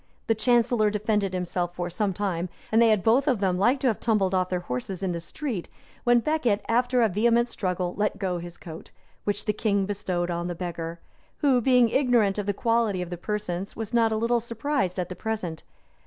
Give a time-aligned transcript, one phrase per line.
[0.25, 3.87] The chancellor defended himself for some time; and they had both of them like to
[3.87, 5.69] have tumbled off their horses in the street,
[6.05, 8.89] when Becket, after a vehement struggle, let go his coat;
[9.25, 10.99] which the king bestowed on the beggar,
[11.41, 15.07] who, being ignorant of the quality of the persons, was not a little surprised at
[15.07, 15.61] the present.